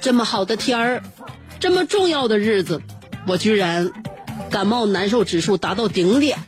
[0.00, 1.02] 这么好的天儿，
[1.60, 2.82] 这么重要的日子，
[3.26, 3.90] 我居然
[4.50, 6.38] 感冒难受指数达到顶点，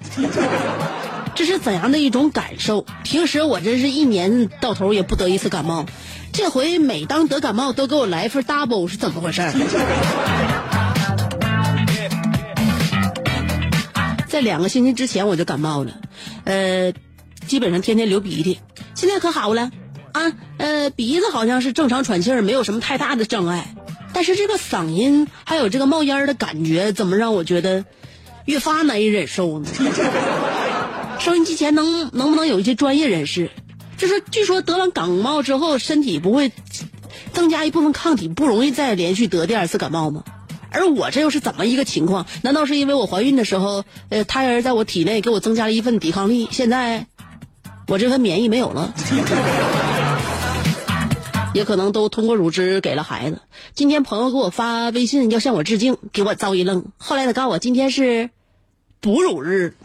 [1.34, 2.84] 这是怎样的一种感受？
[3.04, 5.86] 平时我真是一年到头也不得一次感冒，
[6.32, 9.42] 这回每当得感冒都给我来一份 double，是怎么回事？
[14.28, 15.92] 在两个星期之前我就感冒了，
[16.44, 16.92] 呃，
[17.46, 18.58] 基本上天天流鼻涕，
[19.02, 19.72] 现在可好了。
[20.12, 23.74] 啊，呃，鼻子好像是正常喘气儿，没有什么太大的障碍，
[24.12, 27.84] 但是这个嗓音还有这个冒烟儿的感觉，怎么让我觉得
[28.44, 29.68] 越发难以忍受呢？
[31.18, 33.50] 收音机前能能不能有一些专业人士，
[33.98, 36.52] 就是据说得完感冒之后，身体不会
[37.32, 40.22] 增加一部分抗体，不容易再连续得第二次感冒吗？
[40.70, 42.24] 而我这又是怎么一个情况？
[42.42, 47.06] 难道是因为我怀孕的时候，呃，胎儿在我体内给我增加了一份抵抗力，现在
[47.88, 48.94] 我这份免疫没有了？
[51.54, 53.42] 也可能都通过乳汁给了孩子。
[53.74, 56.86] 今天朋友给我发微信要向我致敬，给我遭一愣。
[56.96, 58.30] 后来他告诉我今天是
[59.00, 59.74] 哺乳日。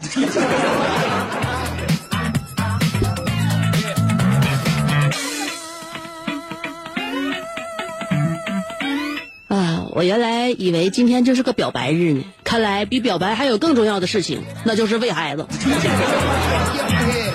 [9.48, 15.46] 啊，我原来以为今天就是个表白日呢，看来比表白还有更重要的事情，那就是喂孩子。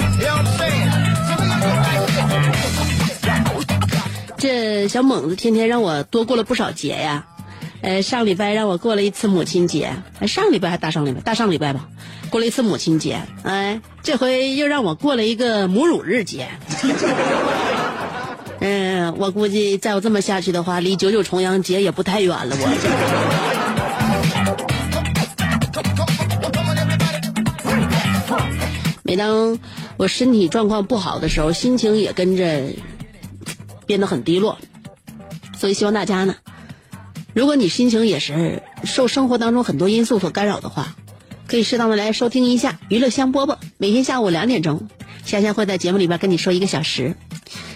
[4.88, 7.26] 小猛子天天让我多过了不少节呀，
[7.82, 9.94] 呃，上礼拜让我过了一次母亲节，
[10.28, 11.90] 上礼拜还大上礼拜，大上礼拜吧，
[12.30, 16.48] 过了一次母亲节，哎，这回又让我过了一个母乳日节。
[18.60, 22.56] 嗯，我估计再有这么下去的话，离九九重阳节也不太远了。
[22.60, 22.68] 我。
[29.04, 29.60] 每当
[29.98, 32.64] 我身体状况不好的时候，心情也跟着
[33.86, 34.58] 变得很低落。
[35.64, 36.36] 所以希望大家呢，
[37.34, 40.94] 如果你心情也是受生活当中很多因素所干扰的话，
[41.48, 44.90] 可以适当的来收听一下娱乐香饽饽，每天下午两点钟，
[45.24, 47.16] 香香会在节目里边跟你说一个小时。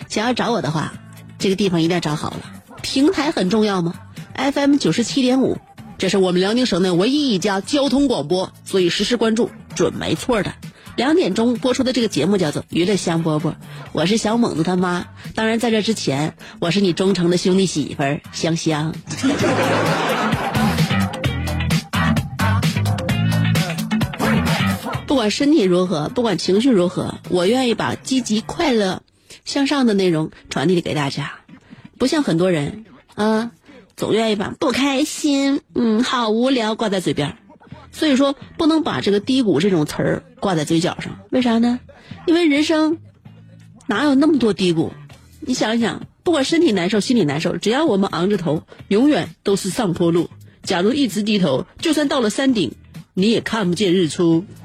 [0.09, 0.95] 想要找我的话，
[1.39, 2.41] 这个地方一定要找好了。
[2.81, 3.93] 平台很重要吗
[4.35, 5.57] ？FM 九十七点五，
[5.97, 10.51] 这是我们辽宁省内唯一一家交通广播，所以实时关注准没错的。
[10.97, 13.51] 两点钟播出的这个节目叫做《娱乐香饽饽》，
[13.91, 15.05] 我是小猛子他妈。
[15.35, 18.95] 当然，在这之前，我是你忠诚的兄弟媳妇儿香香。
[25.05, 29.03] 不管身体如何，不管情绪如何，我愿意把积极快乐。
[29.45, 31.33] 向上的内容传递给大家，
[31.99, 33.51] 不像很多人啊，
[33.95, 37.37] 总愿意把不开心、嗯，好无聊挂在嘴边儿。
[37.91, 41.19] 所以说，不能把这个低谷这种词儿挂在嘴角上。
[41.31, 41.79] 为啥呢？
[42.25, 42.97] 因为人生
[43.87, 44.93] 哪有那么多低谷？
[45.39, 50.29] 你想一想，不管身体难受、心里难受，只要我们昂着头，永远都是上坡路。
[50.63, 52.73] 假如一直低头，就算到了山顶，
[53.13, 54.45] 你也看不见日出。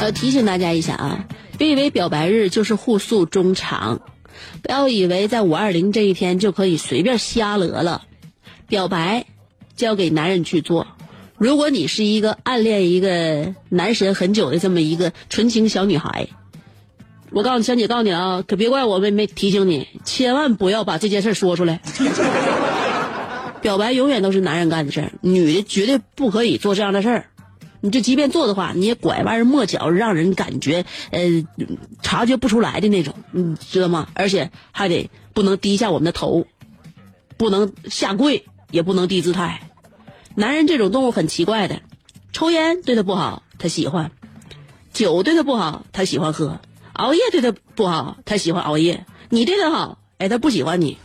[0.00, 1.26] 呃，提醒大家一下啊，
[1.58, 4.00] 别以为表白日就是互诉衷肠，
[4.62, 8.02] 不要以为在五二零这一天就可以随便瞎乐了。
[8.68, 9.26] 表白
[9.74, 10.86] 交给男人去做。
[11.36, 16.28] 如果你是一个暗恋一个男神很久的这么一个纯情小女孩，
[17.30, 21.80] 我告诉你，香姐告诉你啊，可别怪我没没提醒你，千万不要把这件事说出来。
[23.60, 27.26] 表白永远都是男人干的事儿，女的绝对不可以做这样的事儿。
[27.80, 31.20] 你就即便做的话，你也拐弯抹角，让人感觉呃
[32.02, 34.08] 察觉不出来的那种，你知道吗？
[34.14, 36.46] 而且还得不能低下我们的头，
[37.36, 39.60] 不能下跪，也不能低姿态。
[40.34, 41.80] 男人这种动物很奇怪的，
[42.32, 44.10] 抽烟对他不好，他喜欢；
[44.92, 46.60] 酒对他不好，他喜欢喝；
[46.92, 49.04] 熬夜对他不好，他喜欢熬夜。
[49.30, 50.98] 你对他好，哎，他不喜欢你。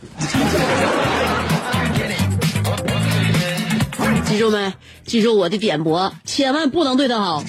[4.26, 4.72] 记住没？
[5.04, 7.42] 记住我的点拨，千万不能对他好。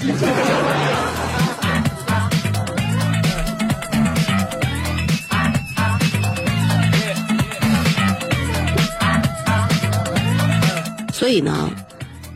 [11.15, 11.71] 所以呢，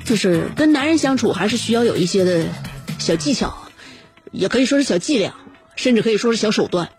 [0.05, 2.45] 就是跟男人相处还是需要有一些的
[2.97, 3.53] 小技巧，
[4.31, 5.33] 也可以说是小伎俩，
[5.75, 6.89] 甚至可以说是小手段。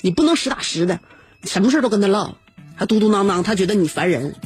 [0.00, 1.00] 你不能实打实的，
[1.42, 2.36] 什么事都跟他唠，
[2.76, 4.36] 还嘟嘟囔囔，他觉得你烦人。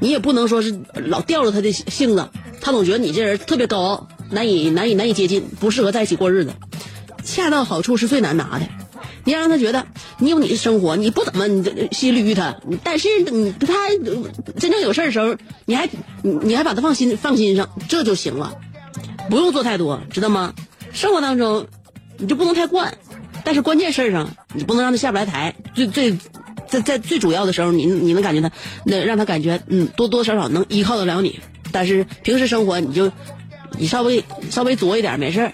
[0.00, 2.28] 你也不能说是老吊着他的性子，
[2.60, 6.52] 他总觉得你这人特别高傲，难以难以难以接近，不适合在一起过日子。
[7.22, 8.66] 恰到好处是最难拿的。
[9.24, 9.86] 你让他觉得
[10.18, 13.88] 你有你的生活，你不怎么你心捋他，但是你他
[14.58, 15.88] 真正有事儿的时候，你还
[16.22, 18.54] 你还把他放心放心上，这就行了，
[19.30, 20.54] 不用做太多，知道吗？
[20.92, 21.66] 生活当中
[22.18, 22.96] 你就不能太惯，
[23.44, 25.54] 但是关键事儿上你不能让他下不来台。
[25.74, 26.16] 最最
[26.68, 28.50] 在在最主要的时候，你你能感觉他，
[28.84, 31.40] 那让他感觉嗯多多少少能依靠得了你。
[31.70, 33.10] 但是平时生活你就
[33.78, 35.52] 你稍微稍微作一点没事儿，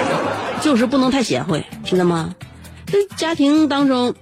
[0.60, 2.34] 就是不能太贤惠，知道吗？
[2.86, 4.14] 这家庭当中，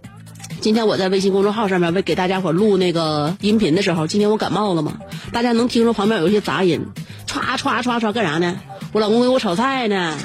[0.61, 4.99] 今天我在微信公众号上面为给大家伙录那个音频的时候，今天我感冒了嘛，
[5.33, 6.87] 大家能听着旁边有一些杂音，
[7.27, 8.59] 歘歘歘歘干啥呢？
[8.93, 10.17] 我老公给我炒菜呢，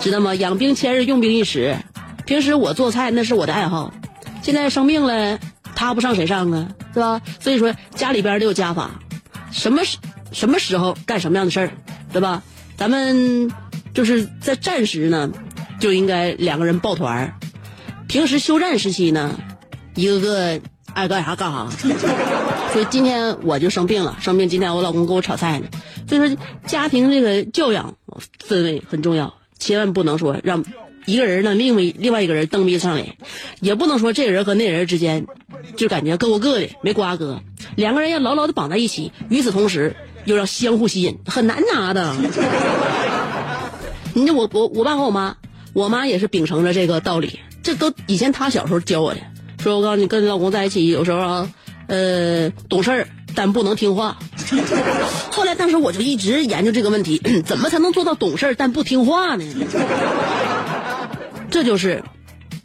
[0.00, 0.34] 知道吗？
[0.34, 1.76] 养兵千日，用兵一时。
[2.26, 3.92] 平时我做菜那是我的爱好，
[4.42, 5.38] 现在生病了，
[5.74, 6.68] 他不上谁上啊？
[6.94, 7.20] 是吧？
[7.40, 8.92] 所以说家里边得有家法，
[9.50, 9.82] 什么
[10.30, 11.70] 什么时候干什么样的事儿，
[12.12, 12.42] 对吧？
[12.76, 13.50] 咱们
[13.92, 15.30] 就是在战时呢。
[15.84, 17.34] 就应该两个人抱团儿，
[18.08, 19.38] 平时休战时期呢，
[19.94, 20.60] 一个个
[20.94, 21.68] 爱干啥干啥。
[22.72, 25.66] 所以今天我就生病了，生病今天我老公给我炒菜呢。
[26.08, 27.96] 所以说家庭这个教养
[28.48, 30.64] 氛围很重要，千万不能说让
[31.04, 33.18] 一个人呢另外另外一个人蹬鼻子上脸，
[33.60, 35.26] 也不能说这人和那人之间
[35.76, 37.42] 就感觉各过各的没瓜葛，
[37.76, 42.16] 两个人要牢牢的绑在一起，与此同时又要相互吸引，很难拿的。
[44.14, 45.36] 你我我我爸和我妈。
[45.74, 49.20] 我妈也是秉承着这个道理，这都以前她小时候教我的。
[49.58, 51.50] 说我告诉你，跟你老公在一起，有时候啊，
[51.88, 54.16] 呃，懂事儿，但不能听话。
[55.32, 59.44] 后来当时我就一直研究这个问题， 怎么才能做到懂事儿但不听话呢？
[61.50, 62.04] 这就是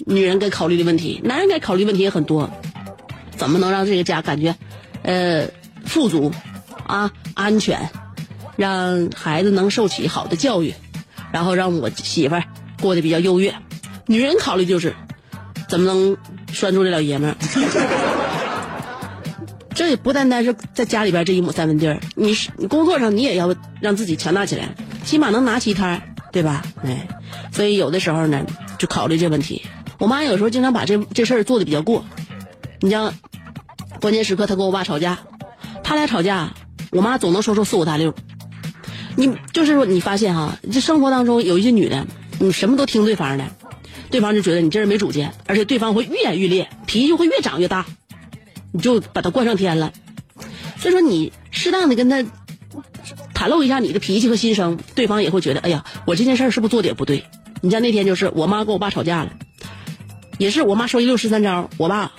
[0.06, 2.50] 女人该考虑的问题，男人该考虑问题也很多。
[3.36, 4.56] 怎么能让这个家感觉，
[5.02, 5.48] 呃，
[5.86, 6.32] 富足，
[6.86, 7.90] 啊，安全，
[8.58, 10.74] 让孩子能受起好的教育，
[11.32, 12.44] 然后让我媳妇儿。
[12.80, 13.54] 过得比较优越，
[14.08, 14.96] 女人考虑就是
[15.68, 16.18] 怎么能
[16.52, 17.36] 拴住这老爷们儿。
[19.76, 26.02] 这也不单单是在家里边这一亩三分地儿，你是你工作上你也要让自己强大起来，起码能拿起摊儿
[26.34, 26.64] 对吧？
[26.84, 27.08] 哎，
[27.54, 28.46] 所以有的时候呢，
[28.78, 29.64] 就考虑这问题。
[29.98, 32.06] 我妈有时候经常把这这事儿做的比较过，
[32.82, 33.14] 你像
[34.02, 35.20] 关键时刻她跟我爸吵架，
[35.82, 36.54] 他俩吵架，
[36.92, 38.14] 我妈总能说出四五大六。
[39.16, 42.06] 你就是说你发现哈，这生活当中有一些女的。
[42.40, 43.46] 你什么都听对方的，
[44.10, 47.86] 对方就觉得你这人没主见，而且对方会愈演愈烈，脾气会越长越大，
[48.72, 49.92] 你就把他惯上天了。
[50.78, 52.24] 所以说，你适当的跟他
[53.34, 57.26] 袒露一下你的脾气和心声，对方也会觉得，哎呀，我这件事是不是做的也不对？
[57.62, 59.34] 你像那天就是我妈跟我爸吵架了，
[60.38, 62.14] 也是我妈说一溜十三招，我爸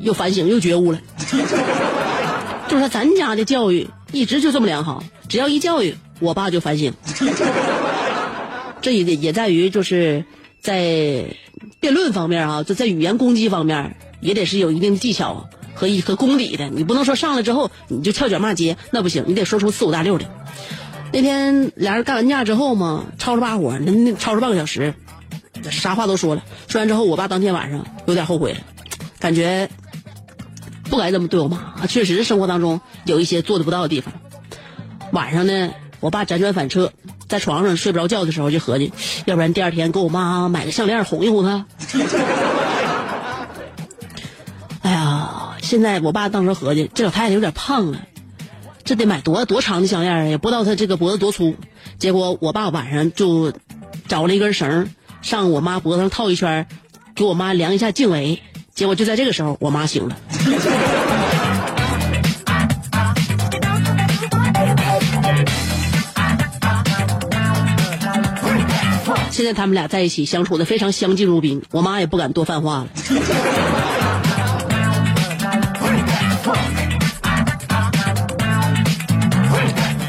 [0.00, 1.00] 又反省又觉悟了，
[2.66, 6.92] 就是说咱家的教育一直就这么良好，只要一教育，我爸就反省。
[8.82, 10.24] 这也也在于就是
[10.60, 11.36] 在
[11.80, 16.68] 辩论方面啊，就在语言攻击方面也得是有一定的技巧和一和功底的。
[16.68, 20.26] 你不能说上来之后你就翘脚骂街，那不行，你得说出四五大六的。
[21.12, 24.94] 那天俩人干完架之后嘛，吵吵把火，那那吵吵半个小时，
[25.70, 26.42] 啥话都说了。
[26.68, 28.60] 说完之后，我爸当天晚上有点后悔了，
[29.20, 29.70] 感觉
[30.84, 31.86] 不该这么对我妈。
[31.86, 34.12] 确实生活当中有一些做的不到的地方。
[35.12, 35.70] 晚上呢，
[36.00, 36.92] 我爸辗转反侧。
[37.32, 38.92] 在床上睡不着觉的时候，就合计，
[39.24, 41.64] 要不然第二天给我妈买个项链哄一哄她。
[44.82, 48.02] 哎呀，现在我爸当时合计，这老太太有点胖了，
[48.84, 50.24] 这得买多多长的项链啊？
[50.26, 51.56] 也不知道她这个脖子多粗。
[51.98, 53.54] 结果我爸晚上就
[54.08, 54.90] 找了一根绳，
[55.22, 56.66] 上我妈脖子上套一圈，
[57.14, 58.42] 给我妈量一下颈围。
[58.74, 60.18] 结果就在这个时候，我妈醒了。
[69.32, 72.88] 现在他们俩在一起相处的非常相敬如宾，我妈也不敢多犯话了。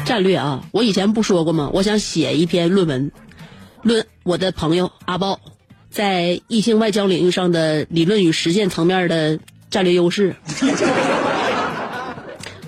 [0.04, 1.70] 战略啊，我以前不说过吗？
[1.72, 3.10] 我想写一篇论文，
[3.82, 5.40] 论我的朋友阿豹
[5.90, 9.38] 在异性外交领域上的理论与实践层面的
[9.70, 10.36] 战略优势。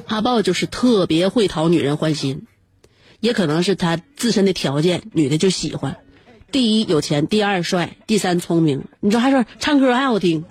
[0.09, 2.47] 阿豹就是特别会讨女人欢心，
[3.21, 5.99] 也可能是他自身的条件，女的就喜欢。
[6.57, 8.87] 第一有钱，第二帅，第三聪明。
[9.01, 10.43] 你说还说唱歌还好听，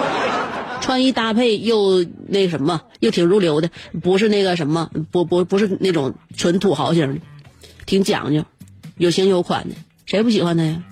[0.80, 3.70] 穿衣搭配又那什么，又挺入流的，
[4.00, 7.20] 不是那个什么，不不不是那种纯土豪型的，
[7.84, 8.42] 挺讲究，
[8.96, 9.74] 有型有款的，
[10.06, 10.82] 谁不喜欢他呀？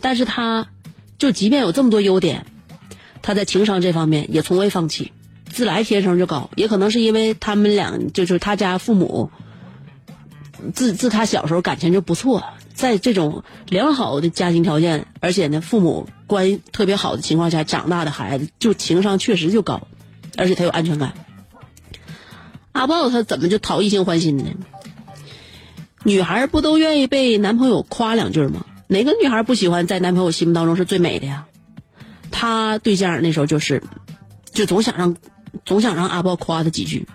[0.00, 0.68] 但是他，
[1.18, 2.46] 就即便有这么多优点，
[3.20, 5.12] 他在情商这方面也从未放弃，
[5.50, 9.30] 自来天生就高，也可能是因为他们俩就是他家父母，
[10.72, 12.42] 自自他小时候感情就不错。
[12.80, 19.86] 在这种良好的家庭条件，而且呢，父母关系特别好的情况下长大的孩子，就情商确实就高，
[20.38, 21.12] 而且他有安全感。
[22.72, 24.44] 阿豹他怎么就讨异性欢心呢？
[26.04, 28.64] 女孩不都愿意被男朋友夸两句吗？
[28.88, 31.48] 哪个女孩不喜欢在男朋友心目当中是最美的呀？
[32.30, 33.82] 他对象那时候就是，
[34.52, 35.14] 就总想让，
[35.66, 37.06] 总想让阿豹夸他几句。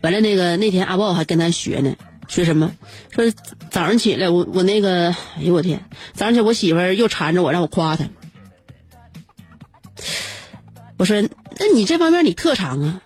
[0.00, 1.94] 完了，那个那天阿豹还跟他学呢。
[2.32, 2.72] 学什么？
[3.10, 3.30] 说
[3.70, 5.84] 早上起来，我我那个，哎呦我天！
[6.14, 8.06] 早上起来，我媳妇儿又缠着我，让我夸她。
[10.96, 13.02] 我说，那你这方面你特长啊？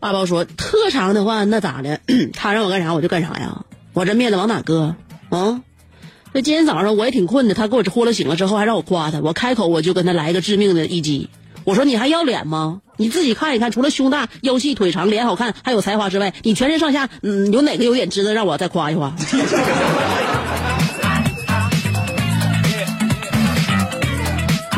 [0.00, 2.00] 阿宝说，特长的话，那咋的？
[2.34, 3.64] 他让我干啥我就干啥呀？
[3.94, 4.94] 我这面子往哪搁？
[5.30, 5.62] 啊？
[6.34, 11.30] 那今天早上我也挺困的，他给我呼了醒了之后，还让我夸他，我开口我就跟他来一个致命的一击。
[11.64, 12.80] 我说你还要脸吗？
[12.96, 19.14] 你自己看一看，除了胸大、腰细、腿长、脸好看，还有才华之外，你全身上下，嗯，有哪个优点值得让我再夸一夸？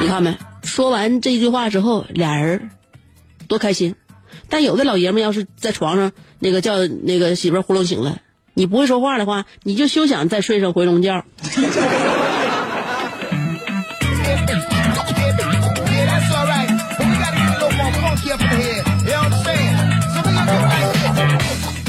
[0.00, 0.36] 你看没？
[0.62, 2.70] 说完这句话之后，俩人
[3.48, 3.94] 多开心。
[4.48, 8.18] 但有的老爷们要是在床上那个叫那个媳妇儿呼噜醒了，
[8.52, 11.24] 你不会说话的话，你就休想再睡上回笼觉。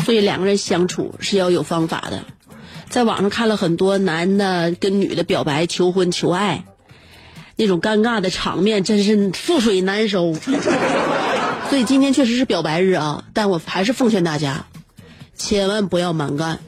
[0.06, 2.24] 所以两个人相处是要有方法的，
[2.90, 6.64] 在网上看了很多男的跟女的表白、求婚、求爱，
[7.56, 10.36] 那种尴尬的场面真是覆水难收。
[11.70, 14.68] 所以今天确实是表白日啊，但我还是奉劝大家，
[15.36, 16.60] 千万不要蛮干。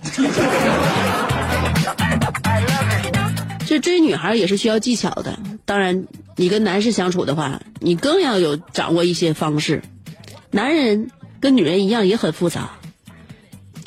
[3.67, 9.84] 这追女孩也是需要技巧的，当然你跟男士相处的话，你更要有掌握一些方式。
[10.50, 12.72] 男人跟女人一样也很复杂。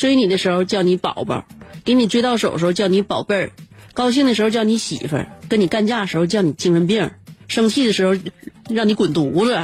[0.01, 1.45] 追你的时候叫你宝宝，
[1.85, 3.53] 给你追到手时候叫你宝贝儿，
[3.93, 7.11] 高兴的时候叫你媳妇儿，跟你干架的时候叫你精神病，
[7.49, 8.15] 生气的时候
[8.71, 9.61] 让你滚犊子，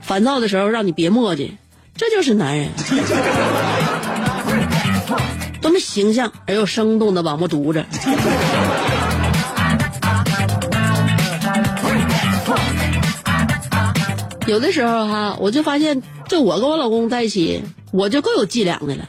[0.00, 1.50] 烦躁的时候让你别磨叽，
[1.96, 2.68] 这就是男人，
[5.60, 7.84] 多么形象而又生动的王八犊子。
[14.46, 17.64] 有的时候哈，我就发现，就我跟我老公在一起。
[17.92, 19.08] 我就够有伎俩的了，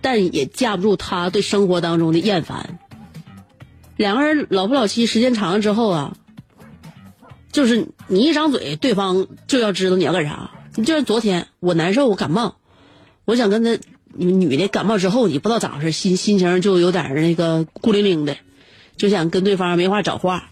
[0.00, 2.78] 但也架不住他对生活当中的厌烦。
[3.96, 6.16] 两个人老夫老妻时间长了之后啊，
[7.50, 10.50] 就是你一张嘴，对方就要知道你要干啥。
[10.76, 12.56] 你就像昨天我难受，我感冒，
[13.24, 13.76] 我想跟他，
[14.14, 18.36] 女的感冒之后，你不知道咋回事，心心情就有点那个孤零零的，
[18.96, 20.50] 就想跟对方没话找话。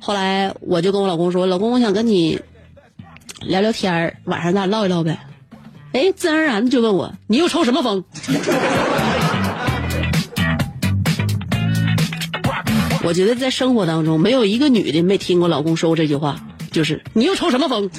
[0.00, 2.40] 后来我就跟我老公说：“老公，我想跟你
[3.42, 5.18] 聊聊天，晚上咱俩唠一唠呗。”
[5.92, 8.04] 哎，自然而然的就问我，你又抽什么风？
[13.04, 16.38] 我觉得在生活当中，没有一个女的没听过老公说过这句话，
[16.70, 17.90] 就是你又抽什么风？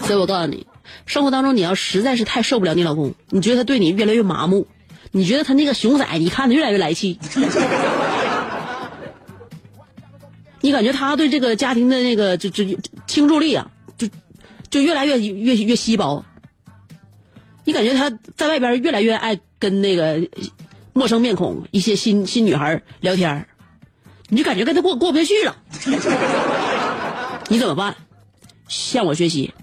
[0.00, 0.66] 所以我告诉你，
[1.06, 4.66] 生活当中你要实在是太受不了你老公，你觉得他对你越来越麻木，
[5.12, 7.20] 你觉得他那个熊仔，你看着越来越来气。
[10.68, 12.62] 你感觉他对这个家庭的那个就就
[13.06, 14.06] 倾注力啊，就
[14.68, 16.26] 就越来越越越稀薄。
[17.64, 20.28] 你感觉他在外边越来越爱跟那个
[20.92, 23.48] 陌生面孔、一些新新女孩聊天
[24.28, 25.56] 你就感觉跟他过过不下去了。
[27.48, 27.96] 你怎么办？
[28.68, 29.54] 向我学习，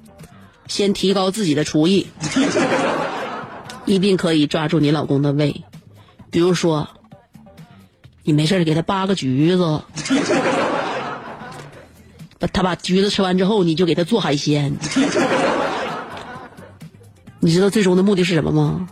[0.68, 2.08] 先提高自己的厨艺，
[3.86, 5.64] 一定可以抓住你老公的胃。
[6.32, 6.90] 比如说，
[8.24, 9.82] 你没事给他扒个橘子。
[12.40, 14.78] 他把橘子吃完之后，你就给他做海鲜。
[17.40, 18.90] 你知道最终的目的是什么吗？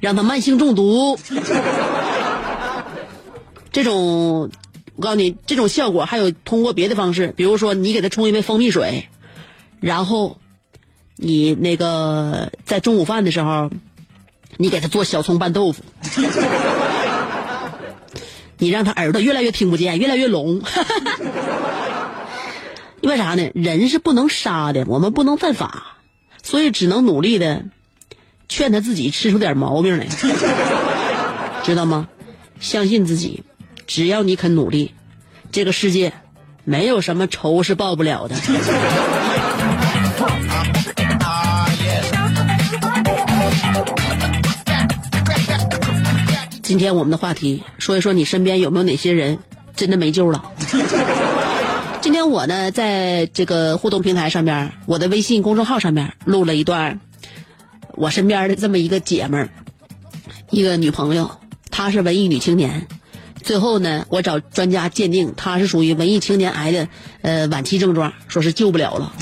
[0.00, 1.18] 让他慢性中毒。
[3.70, 4.50] 这种，
[4.96, 9.08] 我告诉你，这种效果还有通过别的方式，比如说你给他冲一杯蜂蜜水，
[9.80, 10.38] 然后
[11.16, 13.70] 你那个在中午饭的时候，
[14.56, 15.82] 你给他做小葱拌豆腐，
[18.56, 20.62] 你让他耳朵越来越听不见，越来越聋。
[23.00, 23.50] 因为啥呢？
[23.54, 25.96] 人是不能杀的，我们不能犯法，
[26.42, 27.64] 所以只能努力的
[28.48, 30.06] 劝他自己吃出点毛病来，
[31.64, 32.08] 知道吗？
[32.60, 33.42] 相信自己，
[33.86, 34.94] 只要你肯努力，
[35.50, 36.12] 这个世界
[36.64, 38.36] 没有什么仇是报不了的。
[46.62, 49.38] 今天我们的话题，说一说你身边有没有哪些人
[49.74, 50.52] 真的没救了？
[52.00, 56.98] 今天我呢，在这个互动平台上面，我的微信公众号上面录了一段
[57.92, 59.50] 我身边的这么一个姐们儿，
[60.48, 61.30] 一个女朋友，
[61.70, 62.86] 她是文艺女青年。
[63.42, 66.88] 最后呢，我找专家鉴定，她是属于文艺青年癌的
[67.20, 69.12] 呃晚期症状，说是救不了了。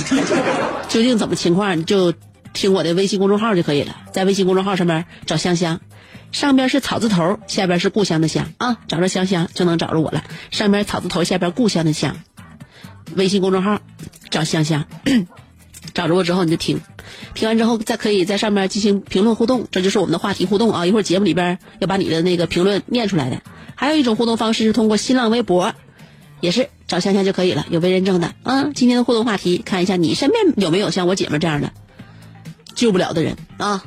[0.89, 2.15] 究竟怎么情况，就
[2.53, 3.97] 听我的微信公众号就可以了。
[4.13, 5.81] 在微信公众号上面找香香，
[6.31, 10.23] 上边是草字头，下边是故乡的乡啊，找着香香就能找着我了。
[10.53, 12.17] 上边草字头，下边故乡的乡。
[13.17, 13.81] 微信公众号
[14.31, 14.87] 找香香，
[15.95, 16.81] 找着我之后你就听，
[17.35, 20.87] 听完之后再可以在上面进行评论互动，这就是我们的话题互动啊！
[20.87, 23.43] 一会儿节目里边要把你的那个评论念出来的。
[23.75, 25.75] 还有一种互动方式是通过新浪微博，
[26.41, 28.71] 也是找香香就可以了，有微认证的啊。
[28.75, 31.73] 今天的互动话题，看一下你身边有没有像我姐们这样的
[32.75, 33.85] 救不了的人啊？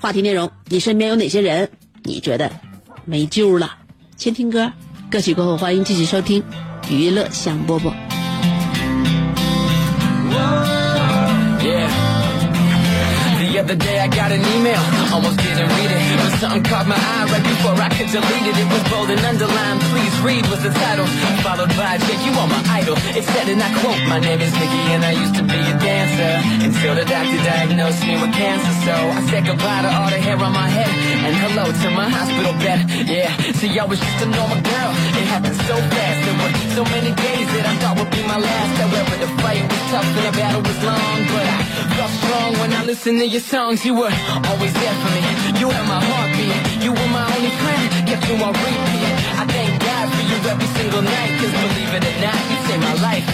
[0.00, 1.70] 话题内容，你身边有哪些人
[2.02, 2.50] 你觉得
[3.04, 3.76] 没救了？
[4.16, 4.72] 先听歌，
[5.10, 6.42] 歌曲过后欢迎继续收听
[6.90, 8.21] 娱乐香饽饽。
[10.34, 10.81] one
[13.62, 14.82] the other day I got an email,
[15.14, 18.58] almost didn't read it, but something caught my eye right before I could delete it.
[18.58, 21.06] It was bold and underlined, please read was the title,
[21.46, 22.98] followed by Jake, you are my idol.
[23.14, 25.78] It said, and I quote, my name is Mickey and I used to be a
[25.78, 26.34] dancer
[26.66, 28.74] until the doctor diagnosed me with cancer.
[28.82, 30.90] So I said goodbye to all the hair on my head
[31.22, 32.82] and hello to my hospital bed.
[33.06, 33.30] Yeah,
[33.62, 34.90] see I was just a normal girl.
[35.14, 36.18] It happened so fast.
[36.26, 38.74] There were so many days that I thought would be my last.
[38.82, 41.62] However, the fight was tough and the battle was long, but I
[41.94, 43.84] felt strong when I listened to your songs.
[43.84, 44.14] You were
[44.48, 45.20] always there for me.
[45.60, 46.56] You had my heartbeat.
[46.80, 47.84] You were my only friend.
[48.08, 49.12] Kept you on repeat.
[49.36, 51.30] I thank God for you every single night.
[51.36, 53.26] Cause believe it or not, you saved my life.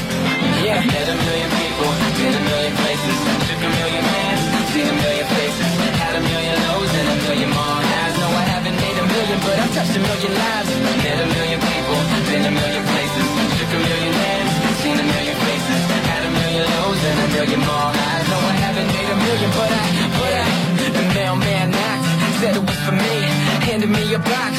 [0.67, 0.83] Yeah.
[0.83, 4.43] Met a million people, been a million places, shook a million hands,
[4.75, 5.71] seen a million faces,
[6.03, 8.15] had a million lows and a million more highs.
[8.19, 10.71] No, I haven't made a million, but I've touched a million lives.
[10.99, 14.51] Met a million people, been a million places, shook a million hands,
[14.83, 15.38] seen a million
[16.59, 18.27] million lows and a million more highs.
[18.29, 19.87] No, I haven't made a million, but I,
[20.19, 20.49] but I,
[20.97, 22.08] the mailman knocked,
[22.39, 23.15] said it was for me,
[23.67, 24.55] handed me a box,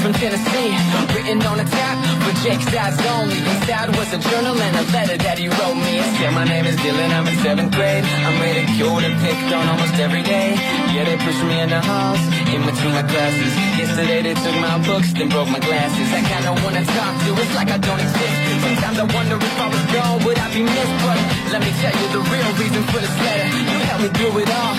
[0.00, 0.72] from Tennessee,
[1.12, 3.36] written on the top, for Jake's eyes only.
[3.36, 6.00] Inside was a journal and a letter that he wrote me.
[6.00, 8.00] It said, my name is Dylan, I'm in seventh grade.
[8.24, 10.56] I'm ridiculed and picked on almost every day.
[10.96, 13.52] Yeah, they pushed me in the halls, in between my classes.
[13.76, 16.08] Yesterday they took my books, then broke my glasses.
[16.08, 18.36] I kinda wanna talk to, it's like I don't exist.
[18.64, 20.96] Sometimes I wonder if I was gone, would I be missed?
[21.04, 21.20] But
[21.52, 23.48] let me tell you the real reason for this letter.
[23.60, 24.72] You helped me through it all,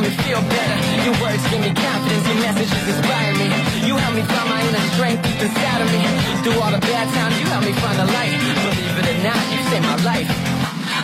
[0.00, 0.76] helped me feel better.
[1.04, 3.48] Your words give me confidence, your messages inspire me.
[3.84, 6.00] You helped me find my inner strength deep inside of me.
[6.42, 8.32] Through all the bad times, you helped me find the light.
[8.32, 10.28] Believe it or not, you saved my life.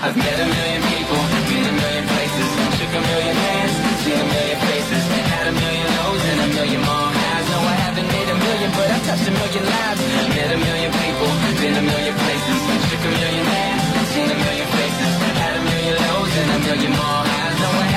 [0.00, 4.28] I've met a million people, been a million places, shook a million hands, seen a
[4.32, 7.46] million faces, had a million lows and a million more highs.
[7.52, 10.00] No, I haven't made a million, but I've touched a million lives.
[10.36, 11.28] Met a million people,
[11.60, 15.94] been a million places, shook a million hands, seen a million faces, had a million
[16.00, 17.35] lows and a million more highs.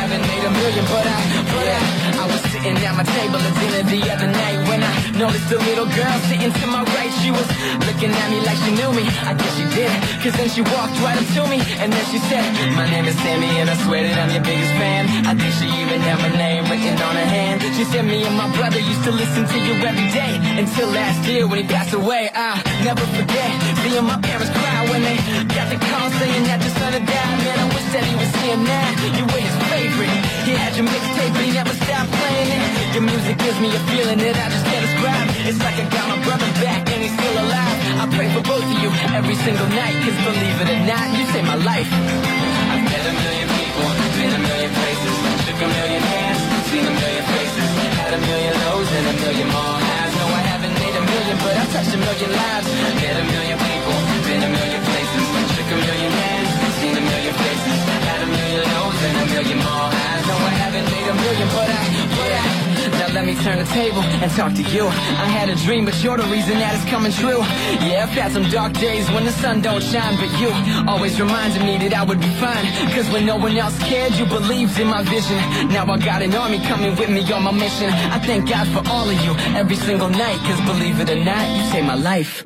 [0.10, 1.22] Haven't made a million, but I,
[1.54, 1.82] but I,
[2.18, 5.62] I was sitting at my table at dinner the other night when I noticed a
[5.70, 7.14] little girl sitting to my right.
[7.22, 7.46] She was
[7.86, 9.06] looking at me like she knew me.
[9.06, 9.94] I guess she did,
[10.26, 12.42] cause then she walked right up to me and then she said,
[12.74, 15.30] My name is Sammy and I swear that I'm your biggest fan.
[15.30, 17.62] I think she even had my name written on her hand.
[17.78, 21.22] She said me and my brother used to listen to you every day until last
[21.30, 22.34] year when he passed away.
[22.34, 23.54] I'll never forget
[23.86, 25.22] seeing my parents cry when they
[25.54, 27.38] got the call saying that your son had died.
[27.46, 28.90] Man, I wish that he was here now.
[29.14, 29.99] You were his favorite.
[30.08, 32.64] He had your mixtape, but he never stopped playing it.
[32.96, 35.28] Your music gives me a feeling that I just can't describe.
[35.44, 37.78] It's like I got my brother back and he's still alive.
[38.00, 41.24] I pray for both of you every single night, cause believe it or not, you
[41.36, 41.90] saved my life.
[41.92, 46.94] I've met a million people, been a million places, shook a million hands, seen a
[46.96, 50.14] million faces, had a million lows and a million more highs.
[50.16, 52.68] No, I haven't made a million, but I've touched a million lives.
[53.04, 57.34] Met a million people, been a million places, shook a million hands, seen a million
[57.36, 60.24] faces, had a million lows and a million more highs.
[60.28, 61.84] No, I haven't made a million, but I,
[62.18, 62.60] but I.
[63.00, 64.86] Now let me turn the table and talk to you.
[64.88, 67.42] I had a dream, but you're the reason that it's coming true.
[67.84, 70.50] Yeah, I've had some dark days when the sun don't shine, but you
[70.88, 72.66] always reminded me that I would be fine.
[72.96, 75.40] Cause when no one else cared, you believed in my vision.
[75.76, 77.90] Now I got an army coming with me on my mission.
[78.16, 80.40] I thank God for all of you every single night.
[80.48, 82.46] Cause believe it or not, you saved my life.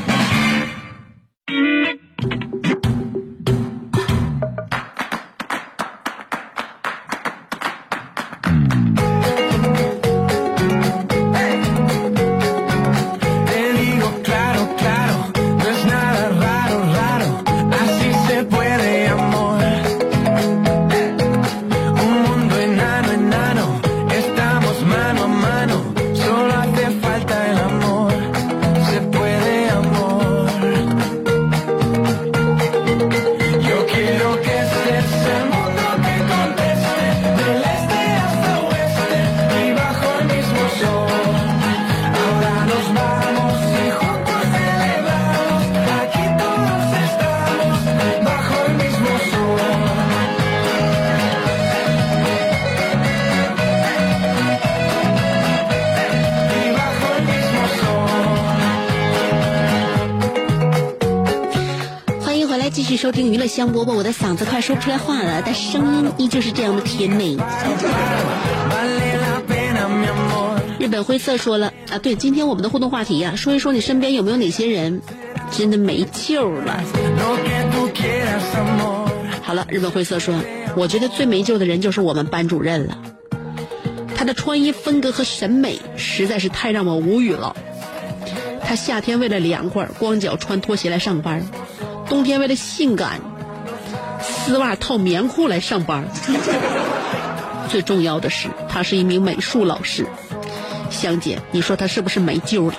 [63.61, 63.93] 收听娱乐香饽饽。
[63.93, 67.37] 我的嗓子快说不出来话了，但声音依旧是这样的甜美。
[70.79, 74.99] 日本灰色说了啊，对，今天我们的互动话题呀、说一说你身边有没有哪些人
[75.51, 76.83] 真的没救了。
[79.43, 80.33] 好了，日本灰色说，
[80.75, 82.97] 我觉得最没救的人就是我们班主任了。
[84.15, 87.55] 他的穿衣风格和审美实在是太让我无语了。
[88.63, 91.41] 他夏天为了凉快，光脚穿拖鞋来上班；
[92.07, 93.19] 冬天为了性感，
[94.45, 96.05] 丝袜套棉裤来上班。
[97.69, 100.05] 最重要的是，他是一名美术老师。
[100.89, 102.75] 香姐，你说他是不是没救了？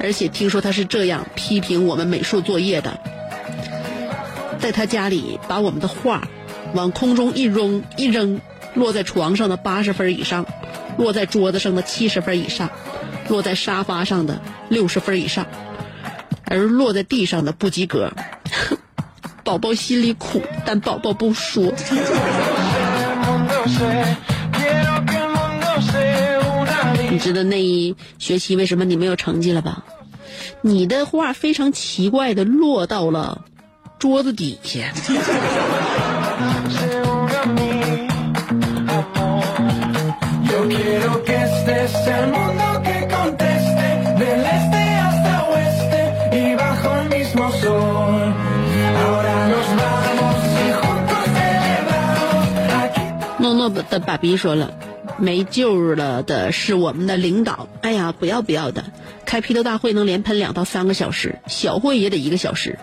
[0.00, 2.98] 而且听说他是这样批评我们美术作业的：
[4.58, 6.26] 在他家里把我们的画
[6.72, 8.40] 往空中一扔一扔，
[8.74, 10.46] 落在床上的八十分以上，
[10.96, 12.70] 落在桌子上的七十分以上，
[13.28, 15.46] 落在沙发上的六十分以上，
[16.44, 18.12] 而落在地上的不及格。
[19.48, 21.72] 宝宝心里苦，但宝宝不说。
[27.10, 29.82] 你知道那一学期为什么你没有成绩了吧？
[30.60, 33.46] 你的话非常奇怪的落到了
[33.98, 34.92] 桌子底下。
[53.68, 54.72] 的爸比说了，
[55.18, 57.68] 没救了的是我们的领导。
[57.82, 58.84] 哎呀，不要不要的，
[59.24, 62.78] 开批斗大会能连喷两到三个小时，小会也得一个小时，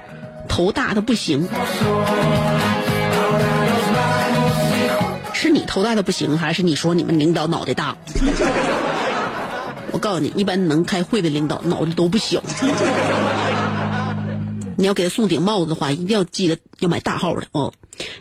[0.47, 1.47] 头大的不行。
[5.33, 7.97] 是你头大的不行，还是你说你们领导脑袋大？
[9.91, 12.41] 我告诉你，一般能开会的领导脑袋都不小。
[14.77, 17.73] 你要给他送顶帽子的话，一定要记得要买大号的哦。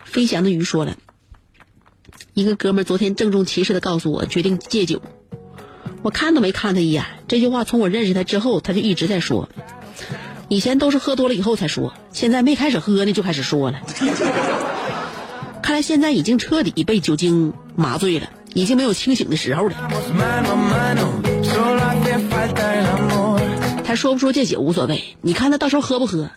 [0.05, 0.95] 飞翔的鱼说了。
[2.35, 5.01] 一个哥们儿昨天郑重其事的告诉我，决定戒酒。
[6.03, 7.05] 我看都没看他一眼。
[7.29, 9.49] 这句话从我认识他之后，他就一直在说。
[10.49, 13.81] 以前都是喝多了以后才说，现在没开始喝呢就开始说了。
[15.63, 19.77] 看来现在已经彻底被酒精麻醉了，已经没有清醒的时候了。
[23.85, 26.31] 他说不说戒酒无所谓，你看他到时候喝不喝，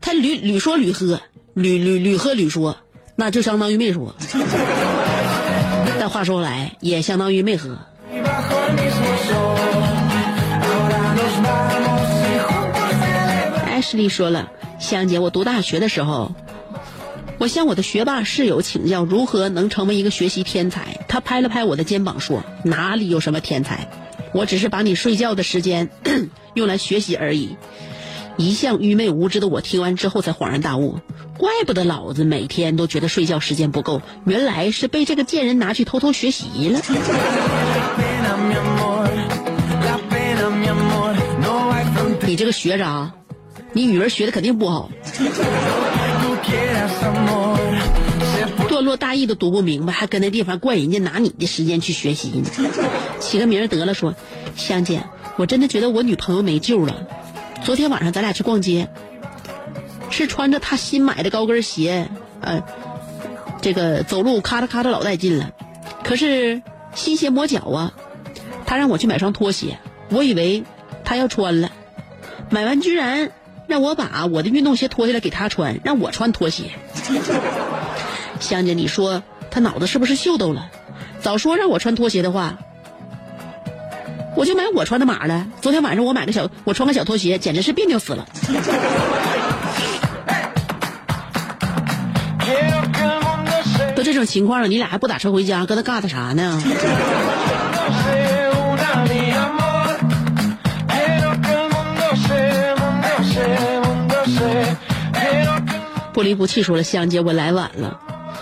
[0.00, 1.20] 他屡屡说屡喝，
[1.54, 2.76] 屡屡屡喝屡说，
[3.14, 4.16] 那就相当于没说。
[6.04, 7.78] 但话说来，也相当于没喝。
[13.64, 16.32] 艾什莉说了，香姐，我读大学的时候，
[17.38, 21.00] 我向我的学霸室友请教如何能成为一个学习天才。
[21.08, 23.88] 他拍了拍我的肩膀说：“哪里有什么天才，
[24.34, 25.88] 我只是把你睡觉的时间
[26.52, 27.56] 用来学习而已。
[28.36, 30.98] 一向愚昧无知的我听完之后才恍然大悟，
[31.38, 36.80] 怪不得老子每天都觉得睡觉时间不够，原来是被这个贱人拿去偷偷学习了。
[42.26, 43.12] 你这个学渣，
[43.72, 44.90] 你语文学的肯定不好
[48.68, 52.50] 段落大意都读不明白，还跟那地方怪人家拿你的时间去学习呢。
[53.20, 54.14] 起个名得了说，
[54.56, 55.04] 香姐，
[55.36, 57.06] 我真的觉得我女朋友没救了。
[57.64, 58.88] 昨天晚上咱俩去逛街，
[60.10, 62.08] 是穿着她新买的高跟鞋，
[62.42, 62.62] 呃，
[63.62, 65.50] 这个走路咔嚓咔嚓老带劲了。
[66.04, 66.60] 可是
[66.94, 67.94] 新鞋磨脚啊，
[68.66, 69.78] 她让我去买双拖鞋，
[70.10, 70.64] 我以为
[71.04, 71.70] 她要穿了，
[72.50, 73.32] 买完居然
[73.66, 76.64] 让我把我的运动鞋脱下来给她穿，让我穿拖鞋。
[78.40, 80.70] 香姐，你说他脑子是不是秀逗了？
[81.20, 82.58] 早说让我穿拖鞋的话，
[84.36, 85.46] 我就买我穿的码了。
[85.60, 88.26] 昨天晚上我买个小，我穿个小拖鞋，简直是别扭死了。
[93.94, 96.60] 都这种情况了，你俩还不打车回家，搁那尬的啥呢？
[106.12, 108.00] 不离不弃说了，香姐，我来晚了。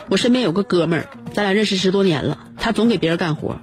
[0.09, 3.61] 我身边有个哥们儿，咱俩认识十多年了，他总给别人干活，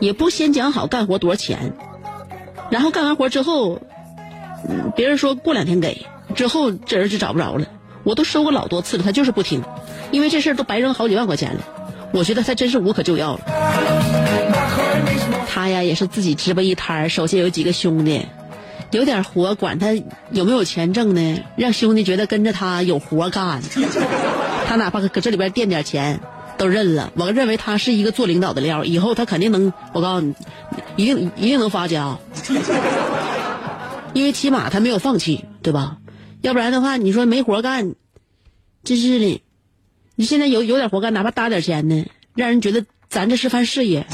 [0.00, 1.72] 也不先讲好干活多少钱，
[2.70, 3.80] 然后干完活之后，
[4.94, 7.66] 别人说过两天给，之后这人就找不着了。
[8.04, 9.62] 我都收过老多次了，他就是不听，
[10.12, 11.60] 因为这事儿都白扔好几万块钱了。
[12.12, 13.40] 我觉得他真是无可救药了。
[15.46, 18.24] 他呀也是自己支吧一摊儿，手下有几个兄弟，
[18.92, 19.88] 有点活，管他
[20.30, 23.60] 有没有钱挣呢，让兄弟觉得跟着他有活干。
[24.66, 26.20] 他哪怕搁这里边垫点钱，
[26.58, 27.12] 都认了。
[27.16, 30.34] 我认为他是一个做领导的料，以后他肯定能，我告诉你，
[30.96, 32.18] 一定一定能发家。
[34.12, 35.98] 因为起码他没有放弃，对吧？
[36.42, 37.94] 要不然的话，你说没活干，
[38.84, 39.42] 真是的。
[40.16, 44.06] 你现在有有点活干，哪怕搭点钱呢，让人觉得咱这是番事业。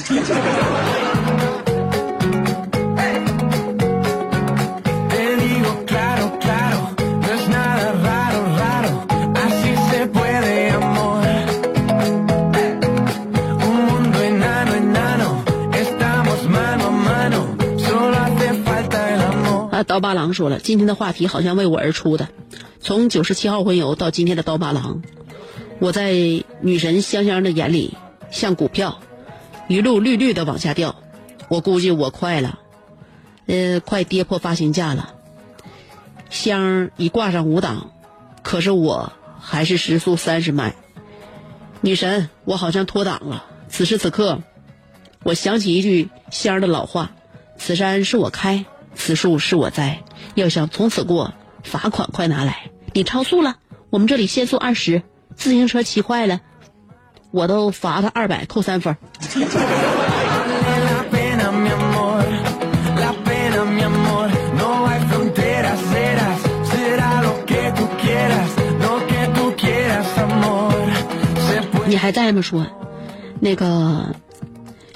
[19.95, 22.29] 刀疤狼说了，今天的话题好像为我而出的，
[22.81, 25.05] 从九十七号婚游到今天的刀疤狼，
[25.79, 26.13] 我在
[26.63, 27.97] 女神香香的眼里
[28.29, 28.99] 像股票，
[29.69, 30.97] 一路绿绿的往下掉，
[31.47, 32.59] 我估计我快了，
[33.47, 35.15] 呃，快跌破发行价了。
[36.29, 37.93] 香儿已挂上五档，
[38.43, 40.75] 可是我还是时速三十迈。
[41.83, 43.45] 女神，我好像脱档了。
[43.69, 44.41] 此时此刻，
[45.23, 47.13] 我想起一句香儿的老话
[47.57, 50.03] ：“此山是我开，此树是我栽，
[50.35, 52.71] 要想从此过，罚款快拿来！
[52.93, 53.57] 你超速了，
[53.91, 55.03] 我们这里限速二十，
[55.35, 56.41] 自行车骑坏了，
[57.31, 58.97] 我都罚他二百，扣三分。
[71.87, 72.43] 你还在吗？
[72.43, 72.67] 说，
[73.41, 74.17] 那个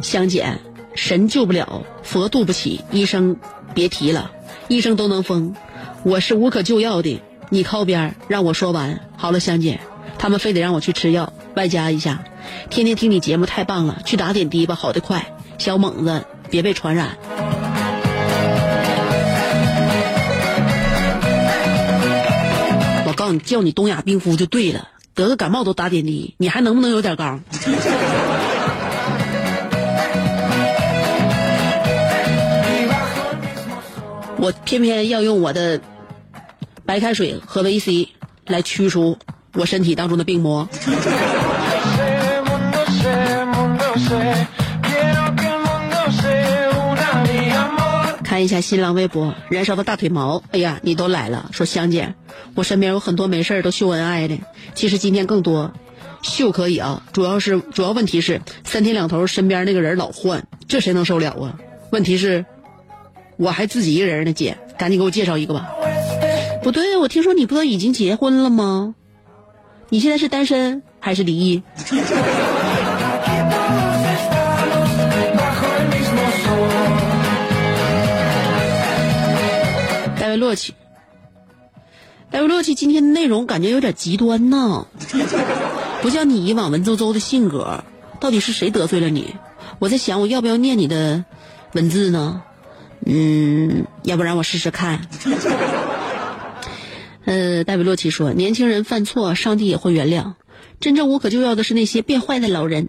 [0.01, 0.59] 香姐，
[0.95, 3.37] 神救不了，佛渡不起，医生
[3.79, 4.33] 别提了，
[4.67, 5.55] 医生都能疯，
[6.03, 7.23] 我是无可救药的。
[7.49, 9.09] 你靠边，让我说完。
[9.17, 9.79] 好了，香姐，
[10.19, 12.25] 他们非得让我去吃药，外加一下。
[12.71, 15.33] 天天听你节目太棒了，去打点滴吧，好的快。
[15.59, 17.17] 小猛子，别被传染。
[23.07, 27.45] 我告诉你，叫你东亚病夫就对了，得个感冒都打点滴，你还能不能有点刚？
[34.39, 35.81] 我偏偏要用我的
[36.87, 38.09] 白开水和维 C
[38.47, 39.19] 来驱除
[39.55, 40.69] 我身体当中的病魔。
[48.23, 52.15] 看一下新浪微博，燃烧的大腿毛，哎呀，你都来了，说香姐，
[52.55, 54.39] 我身边有很多没事都秀恩爱的，
[54.75, 55.73] 其实今天更多，
[56.23, 61.59] 秀可以啊，主要是主要问题是三天两头身边那个人老换，这谁能受了啊？
[61.91, 62.47] 问题是，
[63.39, 65.71] 我还自己一个人呢，姐，赶紧给我介绍一个吧。
[66.61, 68.97] 不对，我听说你不都已经结婚了吗？
[69.91, 71.63] 你现在是单身还是离异？
[80.19, 80.75] 戴维洛奇，
[82.33, 84.89] 戴维洛奇今天的内容感觉有点极端呢，
[86.03, 87.85] 不像你以往文绉绉的性格，
[88.19, 89.37] 到底是谁得罪了你？
[89.79, 91.25] 我在想，我要不要念你的
[91.73, 92.43] 文字呢？
[93.05, 95.09] 嗯，要不然我试试看。
[97.25, 100.35] 呃，戴维洛奇说，年轻人犯错，上帝也会原谅。
[100.81, 102.89] 真正无可救药的是那些变坏的老人，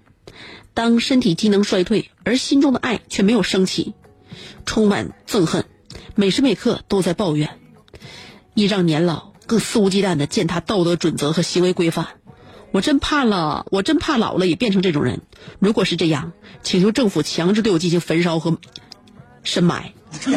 [0.73, 3.93] 当身体机能衰退，而心中的爱却没有升起，
[4.65, 5.65] 充满憎恨，
[6.15, 7.49] 每时每刻都在抱怨，
[8.53, 12.07] 依仗年老，更肆无忌惮的践踏道德准则和行为规范。
[12.71, 15.21] 我真怕了，我真怕老了也变成这种人。
[15.57, 18.57] 如果是这样，请求政府强制对我进行焚烧和
[19.43, 19.93] 深埋。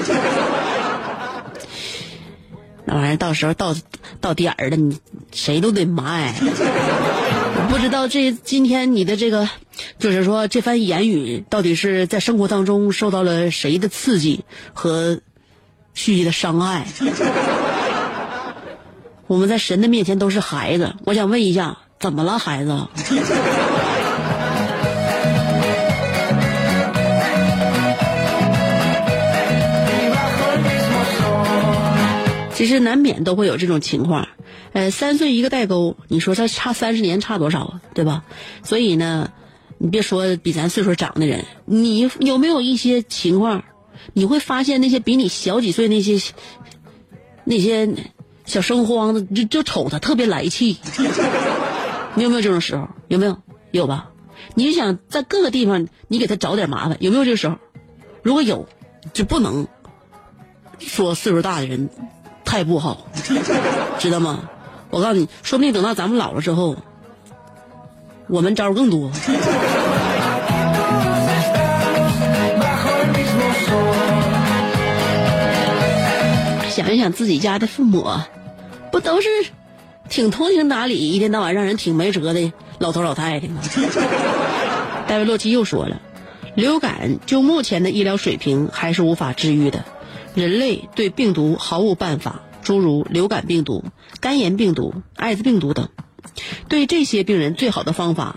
[2.84, 3.74] 那玩意儿到时候到
[4.20, 4.98] 到点儿了，你
[5.32, 6.34] 谁都得埋。
[7.70, 9.48] 不知道这今天你的这个，
[9.98, 15.20] 就是说这番言语到底是在生活当中受到了谁的刺激和
[15.94, 16.86] 蓄意的伤害？
[19.28, 22.88] 我们在神的面前都是孩子，我想问一下，怎么了，孩子？
[32.62, 34.28] 其实难免都会有这种情况，
[34.72, 38.22] 呃，三岁一个代沟，你说他差三十年差多少啊，对吧？
[38.62, 39.32] 所以呢，
[39.78, 43.64] 你别说比咱岁数长的人，你有没有一些情况，
[44.12, 46.20] 你会发现那些比你小几岁那些
[47.42, 47.92] 那些
[48.44, 50.76] 小生慌的，就就瞅他特别来气，
[52.14, 52.88] 你有没有这种时候？
[53.08, 53.42] 有没有？
[53.72, 54.12] 有吧？
[54.54, 57.56] 你就想在各个地方你给他找点麻烦，有没有这个时候？
[58.22, 58.68] 如果有，
[59.12, 59.66] 就不能
[60.78, 61.90] 说岁数大的人
[62.52, 63.06] 太不好，
[63.98, 64.40] 知道吗？
[64.90, 66.76] 我告诉你，说不定等到咱们老了之后，
[68.28, 69.10] 我们招更多。
[76.68, 78.06] 想一想自己家的父母，
[78.90, 79.30] 不都是
[80.10, 83.62] 挺通情达理，一天到晚让人挺没辙的老头老太太吗？
[85.08, 86.02] 戴维洛奇又说了，
[86.54, 89.86] 流感就目前的医疗水平还是无法治愈的，
[90.34, 93.84] 人类对病毒毫无办法，诸如流感病毒、
[94.20, 95.88] 肝炎病毒、艾滋病毒等。
[96.68, 98.36] 对这些病人最好的方法，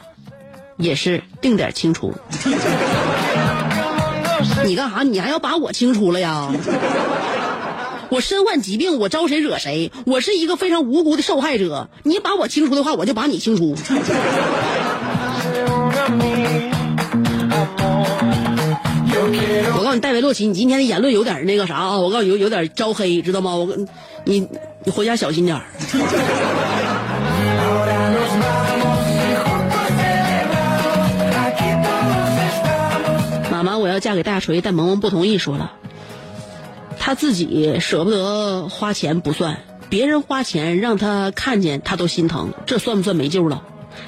[0.77, 2.13] 也是定点清除。
[4.65, 5.03] 你干啥？
[5.03, 6.51] 你还要把我清除了呀？
[8.09, 9.91] 我身患疾病，我招谁惹谁？
[10.05, 11.89] 我是一个非常无辜的受害者。
[12.03, 13.75] 你把我清除的话，我就把你清除。
[19.99, 21.97] 戴维洛奇，你今天的言论有点那个啥啊！
[21.97, 23.55] 我告诉你，有有点招黑，知道吗？
[23.55, 23.67] 我
[24.23, 24.47] 你
[24.83, 25.63] 你回家小心点儿。
[33.51, 35.73] 妈妈，我要嫁给大锤，但萌萌不同意，说了，
[36.99, 43.63] 他自己舍不得花钱不算，别人花钱让他看见他都心疼，这算不算没救了？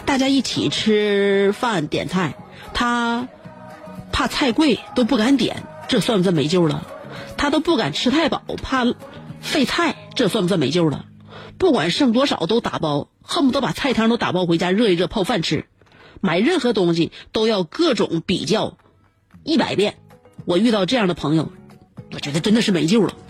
[0.05, 2.35] 大家一起吃饭点菜，
[2.73, 3.29] 他
[4.11, 6.85] 怕菜贵都不敢点，这算不算没救了？
[7.37, 8.85] 他都不敢吃太饱，怕
[9.39, 11.05] 费菜，这算不算没救了？
[11.57, 15.65] 不管剩多少都打包，恨不得把菜汤都打包回家热一热泡饭吃。
[16.19, 18.77] 买任何东西都要各种比较
[19.43, 19.95] 一百遍。
[20.45, 21.51] 我遇到这样的朋友，
[22.11, 23.13] 我觉得真的是没救了。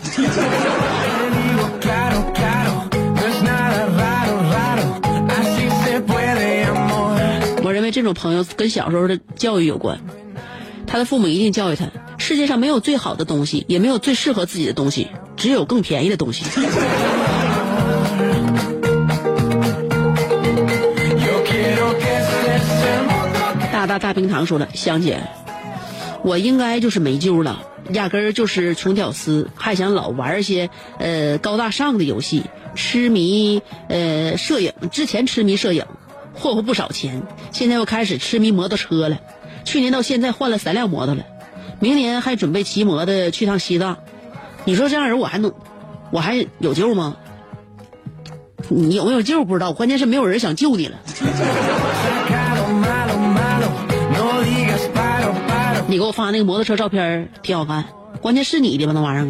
[7.63, 10.00] 我认为这种朋友跟小时候的教育有关，
[10.86, 16.43] 他的父母一定教育他：世界上没有最好的东西，也没有最适合自己的东西，只有更便宜的东西。
[23.71, 25.21] 大大大冰糖说了，香姐，
[26.23, 27.62] 我应该就是没救了，
[27.93, 35.86] 压根儿就是穷屌丝，还想老玩一些呃高大上的游戏，痴迷呃摄影，之前痴迷摄影，
[36.34, 39.19] 霍霍不少钱，现在又开始痴迷摩托车了，
[39.63, 41.23] 去年到现在换了三辆摩托了，
[41.80, 43.98] 明年还准备骑摩托去趟西藏，
[44.66, 45.54] 你说这样人我还能，
[46.12, 47.16] 我还有救吗？
[48.70, 50.98] 你有没有救不知道，关键是没有人想救你了。
[55.88, 57.86] 你给我发那个摩托车照片挺好看，
[58.19, 59.25] 关键是你的吧那玩意儿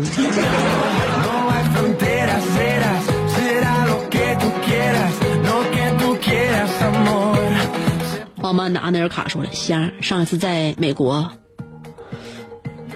[8.54, 11.30] 曼达那尔卡说了，香上一次在美国，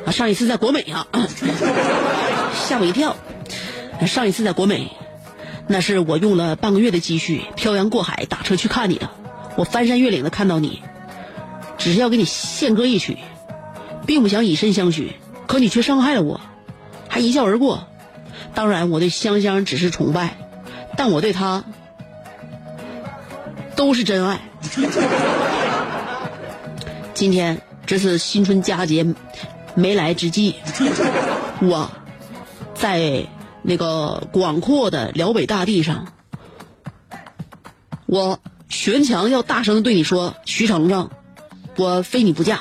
[0.05, 1.07] 啊上一次在国美啊，
[2.53, 3.15] 吓我一跳。
[4.07, 4.91] 上一次在国美，
[5.67, 9.09] 那是我用了半个月的积蓄漂洋过海打车去看你的，
[9.55, 10.81] 我翻山越岭的看到你，
[11.77, 13.17] 只是要给你献歌一曲。
[14.07, 15.13] 并不想以身相许，
[15.45, 16.41] 可你却伤害了我，
[17.07, 17.87] 还一笑而过。
[18.55, 20.35] 当然，我对香香只是崇拜，
[20.97, 21.63] 但我对她
[23.75, 24.41] 都是真爱。
[27.13, 29.05] 今天这是新春佳节
[29.75, 30.55] 没来之际，
[31.61, 31.89] 我
[32.73, 33.25] 在
[33.61, 36.07] 那个广阔的辽北大地上，
[38.05, 41.09] 我全强要大声对你说：徐程程，
[41.77, 42.59] 我非你不嫁。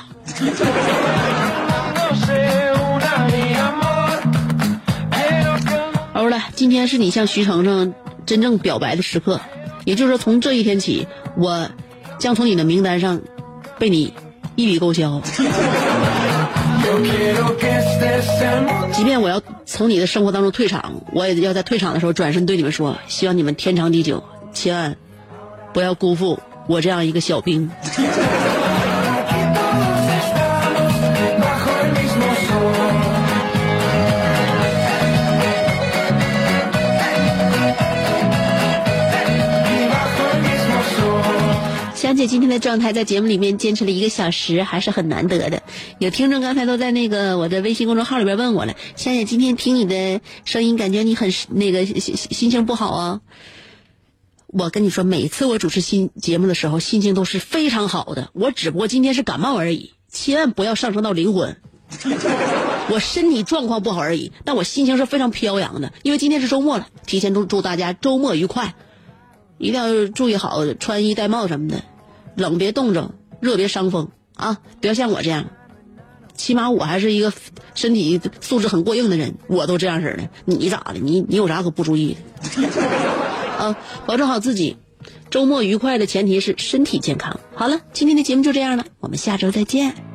[6.13, 7.93] 好了，今天是你向徐程程
[8.25, 9.41] 真正表白的时刻，
[9.85, 11.69] 也就是说，从这一天起，我
[12.19, 13.21] 将从你的名单上
[13.79, 14.13] 被你
[14.55, 15.21] 一笔勾销。
[18.93, 24.23] 即便我要从你的生活当中退场，我也要在退场的时候转身对你们说：希望你们天长地久，
[24.53, 24.97] 千万
[25.73, 27.69] 不要辜负我这样一个小兵。
[42.11, 45.63] 香姐今天的状态在节目里面坚持了一个小时，还是很难得的。
[45.97, 53.21] 有听众刚才都在那个我的微信公众号里边问我了，香姐今天听你的声音，感觉你很那个心心情不好啊。
[54.47, 58.29] 我跟你说，每次我主持新节目的时候，心情都是非常好的。
[58.33, 61.61] 我只不过今天是感冒而已，千万不要上升到灵魂。
[62.91, 66.89] 我身体状况不好而已，但我心情是非常飘扬的，因为今天是周末了。
[67.05, 68.75] 提前祝祝大家周末愉快，
[69.57, 71.85] 一定要注意好穿衣戴帽什么的，
[72.35, 74.59] 冷别冻着，热别伤风啊！
[74.79, 75.47] 不要像我这样，
[76.35, 77.31] 起码我还是一个
[77.75, 80.29] 身体素质很过硬的人，我都这样式儿的。
[80.45, 80.99] 你咋的？
[80.99, 82.67] 你你有啥可不注意的？
[83.57, 84.77] 啊，保证好自己，
[85.29, 87.39] 周末愉快的前提是身体健康。
[87.53, 90.10] 好了，今天的节目就这样了，我们下周再见。